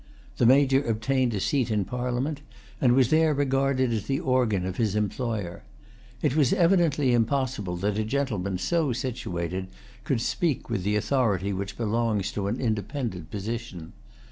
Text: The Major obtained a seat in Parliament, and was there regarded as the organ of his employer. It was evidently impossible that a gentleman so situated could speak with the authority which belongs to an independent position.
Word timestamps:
The 0.37 0.47
Major 0.47 0.83
obtained 0.83 1.31
a 1.35 1.39
seat 1.39 1.69
in 1.69 1.85
Parliament, 1.85 2.41
and 2.81 2.93
was 2.95 3.11
there 3.11 3.35
regarded 3.35 3.93
as 3.93 4.07
the 4.07 4.19
organ 4.19 4.65
of 4.65 4.77
his 4.77 4.95
employer. 4.95 5.61
It 6.23 6.35
was 6.35 6.53
evidently 6.53 7.13
impossible 7.13 7.75
that 7.77 7.99
a 7.99 8.03
gentleman 8.03 8.57
so 8.57 8.93
situated 8.93 9.67
could 10.03 10.19
speak 10.19 10.71
with 10.71 10.81
the 10.81 10.95
authority 10.95 11.53
which 11.53 11.77
belongs 11.77 12.31
to 12.31 12.47
an 12.47 12.59
independent 12.59 13.29
position. 13.29 13.93